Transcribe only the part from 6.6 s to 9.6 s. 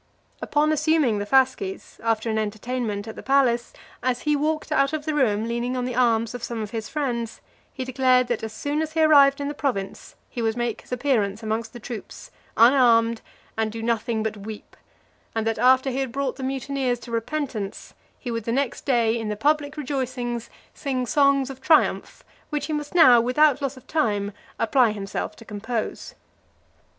of his friends, he declared, that as soon as he arrived in the